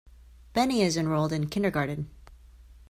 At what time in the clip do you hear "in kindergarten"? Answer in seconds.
1.31-2.09